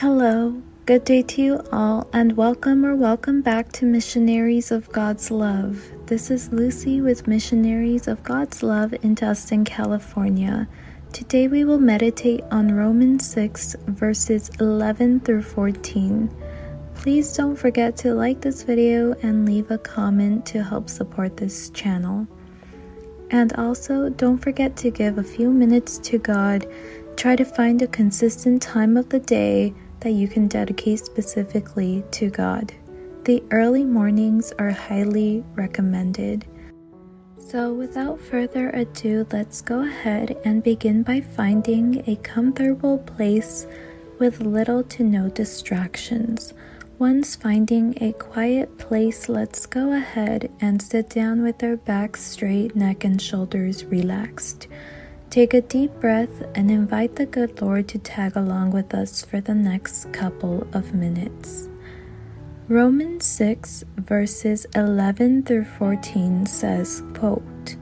[0.00, 5.28] Hello, good day to you all, and welcome or welcome back to Missionaries of God's
[5.28, 5.90] Love.
[6.06, 10.68] This is Lucy with Missionaries of God's Love in Tustin, California.
[11.12, 16.32] Today we will meditate on Romans 6, verses 11 through 14.
[16.94, 21.70] Please don't forget to like this video and leave a comment to help support this
[21.70, 22.24] channel.
[23.32, 26.68] And also, don't forget to give a few minutes to God.
[27.16, 32.30] Try to find a consistent time of the day that you can dedicate specifically to
[32.30, 32.72] God.
[33.24, 36.46] The early mornings are highly recommended.
[37.38, 43.66] So, without further ado, let's go ahead and begin by finding a comfortable place
[44.18, 46.52] with little to no distractions.
[46.98, 52.74] Once finding a quiet place, let's go ahead and sit down with our back straight,
[52.74, 54.66] neck and shoulders relaxed.
[55.30, 59.42] Take a deep breath and invite the good Lord to tag along with us for
[59.42, 61.68] the next couple of minutes.
[62.66, 67.76] Romans 6 verses 11 through 14 says, quote,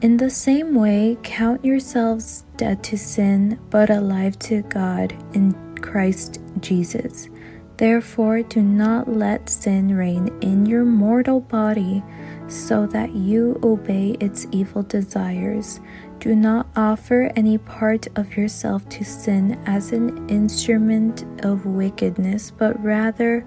[0.00, 6.40] In the same way, count yourselves dead to sin, but alive to God in Christ
[6.58, 7.28] Jesus.
[7.76, 12.02] Therefore, do not let sin reign in your mortal body
[12.48, 15.80] so that you obey its evil desires.
[16.20, 22.82] Do not offer any part of yourself to sin as an instrument of wickedness, but
[22.82, 23.44] rather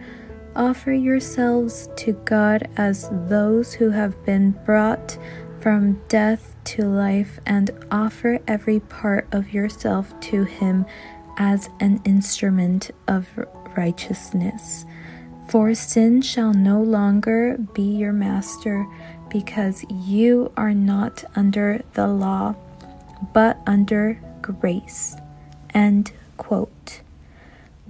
[0.55, 5.17] offer yourselves to God as those who have been brought
[5.61, 10.85] from death to life, and offer every part of yourself to Him
[11.37, 13.27] as an instrument of
[13.75, 14.85] righteousness.
[15.49, 18.85] For sin shall no longer be your master,
[19.29, 22.53] because you are not under the law,
[23.33, 25.15] but under grace.
[25.73, 27.01] End quote.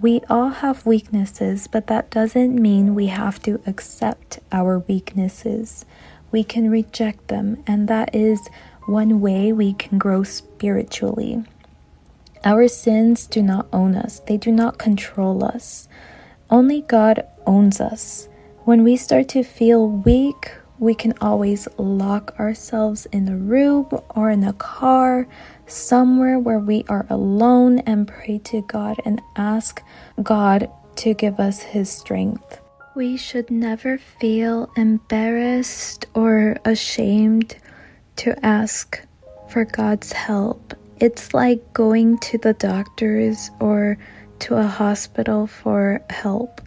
[0.01, 5.83] We all have weaknesses, but that doesn't mean we have to accept our weaknesses.
[6.31, 8.39] We can reject them, and that is
[8.85, 11.43] one way we can grow spiritually.
[12.45, 15.89] Our sins do not own us, they do not control us.
[16.49, 18.27] Only God owns us.
[18.65, 24.31] When we start to feel weak, we can always lock ourselves in a room or
[24.31, 25.27] in a car,
[25.67, 29.83] somewhere where we are alone, and pray to God and ask
[30.23, 32.59] God to give us His strength.
[32.95, 37.57] We should never feel embarrassed or ashamed
[38.17, 39.01] to ask
[39.49, 40.73] for God's help.
[40.99, 43.97] It's like going to the doctors or
[44.41, 46.61] to a hospital for help.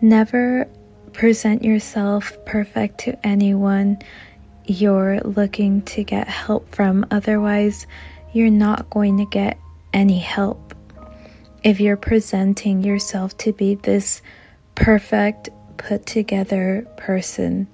[0.00, 0.68] Never
[1.12, 3.98] present yourself perfect to anyone
[4.66, 7.86] you're looking to get help from, otherwise,
[8.32, 9.58] you're not going to get
[9.92, 10.74] any help.
[11.62, 14.22] If you're presenting yourself to be this
[14.74, 17.68] perfect, put together person,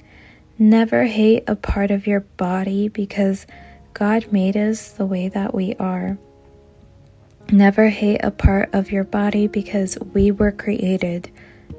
[0.58, 3.46] never hate a part of your body because
[3.94, 6.18] God made us the way that we are.
[7.52, 11.30] Never hate a part of your body because we were created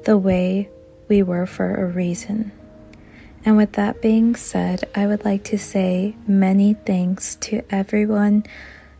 [0.04, 0.68] the way
[1.08, 2.52] we were for a reason.
[3.46, 8.44] And with that being said, I would like to say many thanks to everyone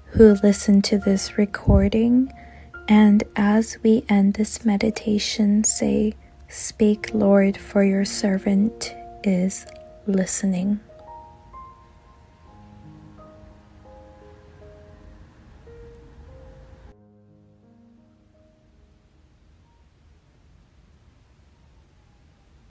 [0.07, 2.33] who listened to this recording.
[2.89, 6.15] And as we end this meditation, say,
[6.49, 8.95] Speak, Lord, for your servant
[9.25, 9.67] is
[10.07, 10.81] listening.